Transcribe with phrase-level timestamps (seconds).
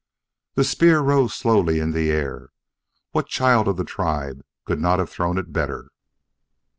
[0.55, 2.49] The spear rose slowly in the air.
[3.11, 5.89] What child of the tribe could not have thrown it better!